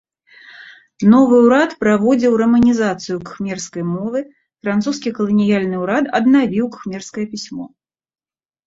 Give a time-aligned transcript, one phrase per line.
[1.11, 4.19] Новы ўрад праводзіў раманізацыю кхмерскай мовы,
[4.65, 7.65] французскі каланіяльны ўрад аднавіў кхмерскае пісьмо.